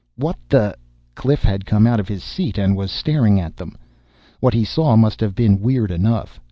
"What 0.15 0.35
the...." 0.49 0.75
Cliff 1.13 1.43
had 1.43 1.67
come 1.67 1.85
out 1.85 1.99
of 1.99 2.07
his 2.07 2.23
seat 2.23 2.57
and 2.57 2.75
was 2.75 2.89
staring 2.91 3.39
at 3.39 3.55
them. 3.57 3.77
What 4.39 4.55
he 4.55 4.65
saw 4.65 4.95
must 4.95 5.19
have 5.21 5.35
been 5.35 5.61
weird 5.61 5.91
enough. 5.91 6.39